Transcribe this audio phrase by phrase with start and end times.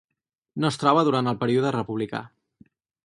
[0.63, 2.23] No es troba durant el període republicà.